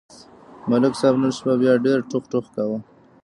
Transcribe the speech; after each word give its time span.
ملک 0.69 0.93
صاحب 0.99 1.15
نن 1.21 1.31
شپه 1.37 1.53
بیا 1.61 1.73
ډېر 1.85 1.99
ټوخ 2.09 2.23
ټوخ 2.31 2.45
کاوه. 2.53 2.77